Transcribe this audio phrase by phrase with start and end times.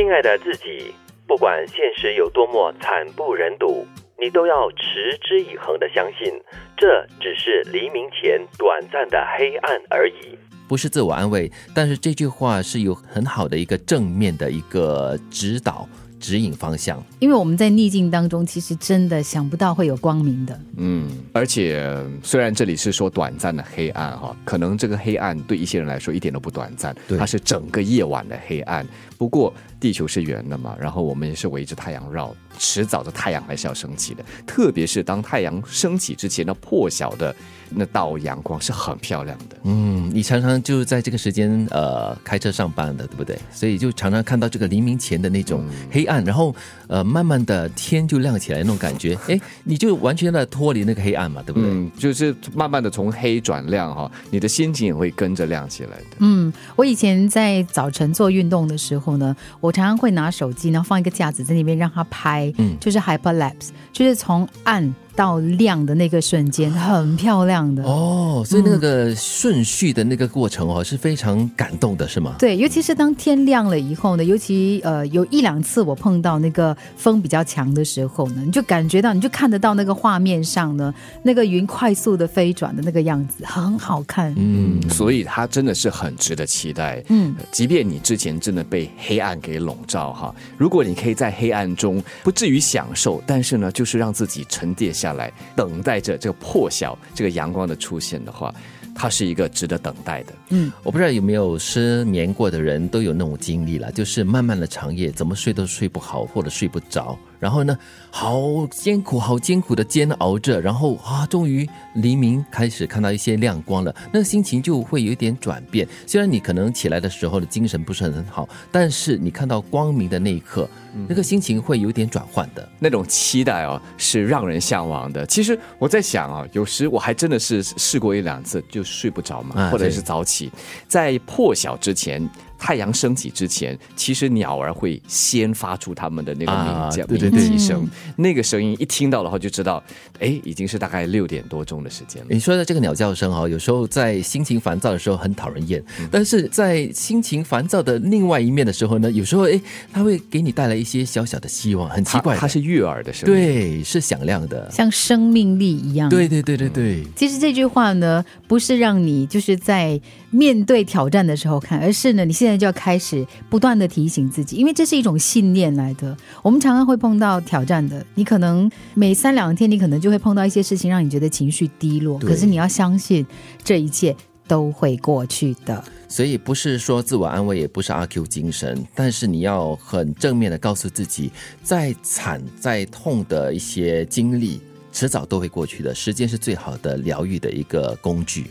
[0.00, 0.94] 亲爱的自己，
[1.26, 3.86] 不管现实有多么惨不忍睹，
[4.18, 6.32] 你都要持之以恒的相信，
[6.74, 10.38] 这只是黎明前短暂的黑暗而已。
[10.66, 15.86] 不是自我安慰，但是这句话是有很好的一个正面的一个指导。
[16.20, 20.60] 指引方向，因为我们在逆境当中，其实真的想不到会有光明的。
[20.76, 21.82] 嗯，而且
[22.22, 28.86] 虽然这里是说短暂的黑暗哈，可能这个黑暗对一些人来说一点都不短暂，它是整个夜晚的黑暗。
[29.18, 34.24] 不过地球是圆的嘛，然后我们也是围着太阳绕，迟早的太阳还是要升起的。
[34.46, 37.34] 特别是当太阳升起之前，那破晓的
[37.68, 39.56] 那道阳光是很漂亮的。
[39.64, 43.38] 嗯，你常常就在这个时间呃开车上班的，对不对？
[43.52, 46.54] 所以就常常看到这个黎明前的那种黑暗，然后
[46.88, 51.68] 呃慢慢的天就亮起来那种感觉，哎，你就完全的脱离那个黑暗嘛，对不对？
[51.70, 56.16] 嗯，就是慢慢的从黑转亮哈，你的心情也会跟着亮起来的。
[56.20, 59.10] 嗯，我以前在早晨做运动的时候。
[59.20, 64.94] 呢，我常常会拿手机，然后放一个架子在那边让它拍，嗯，就是 hyperlapse，就是从暗。
[65.16, 72.36] 到亮的那个瞬间，很漂亮的哦，所以那个顺序的那个过程哦，是非常感动的，是吗？
[72.38, 84.34] 对，尤其是当天亮了以后呢，尤其呃有一两次我碰到那个风比较强的时候呢，你就感觉到，你就看得到那个画面上呢，那个云快速的飞转的那个样子，很好看。
[84.38, 87.02] 嗯，所以它真的是很值得期待。
[87.08, 95.10] 嗯，即便你之前真的被黑暗给笼罩哈，如果你可以在黑暗中不至于享受，但是呢，就是让自己沉淀下。
[95.10, 98.54] 来等待着这个破晓，这个阳光的出现的话，
[99.00, 100.34] 它是一个值得等待的。
[100.50, 107.18] 嗯，我不知道有没有失眠过的人都有那种经历了，就是漫漫的长夜，怎么睡都睡不好，或者睡不着。
[107.38, 107.78] 然后呢，
[108.10, 115.88] 好艰苦，好艰苦的煎熬着，然后啊，终于黎明开始看到一些亮光了，那个心情就会有一点转变。
[116.06, 120.68] 虽然你可能起来的时候的精神不是很好，但是你看到光明的那一刻，
[121.08, 122.68] 那个心情会有点转换的。
[122.78, 125.24] 那种期待哦，是让人向往的。
[125.24, 130.50] 其实我在想啊，有时我还真的是试过一两次就睡不着嘛，或者是早起，
[130.88, 132.28] 在破晓之前。
[132.60, 137.88] 太阳升起之前，其实鸟儿会先发出它们的那个鸣叫、鸣啼声。
[138.16, 139.82] 那个声音一听到的话，就知道，
[140.18, 142.28] 哎，已经是大概六点多钟的时间了。
[142.30, 149.58] 你说的这个鸟叫声哈，有时候在心情烦躁的时候很讨人厌，但是在心情烦躁的另外一面的时候呢，有时候哎，
[149.90, 152.36] 它会给你带来一些小小的希望，很奇怪。
[152.36, 156.10] 它是悦耳的声音，对，是响亮的，像生命力一样。
[156.10, 157.02] 对对对对对。
[157.16, 159.98] 其实这句话呢，不是让你就是在
[160.30, 162.60] 面对挑战的时候看，而是呢，你现在。
[162.60, 166.14] 就要开始不断的提醒自己，因为这是一种信念来的。
[166.42, 172.18] 我们常常会碰到挑战的，你可能每三两天，你可能就会碰到一些事情，让你觉得情绪低落。
[172.18, 173.26] 可是你要相信，
[173.64, 174.14] 这一切
[174.46, 175.82] 都会过去的。
[176.06, 184.60] 所以不是说自我安慰，也不是阿 Q 精神，但是你要很正面的告诉自己，再惨再痛的一些经历，
[184.92, 185.94] 迟早都会过去的。
[185.94, 188.50] 时间是最好的疗愈的一个工具。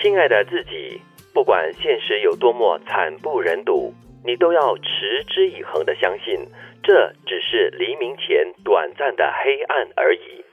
[0.00, 0.98] 亲爱的自己。
[1.32, 6.46] 不管现实有多么惨不忍睹，你都要持之以恒的相信，
[6.82, 10.44] 这只是黎明前短暂的黑暗而已。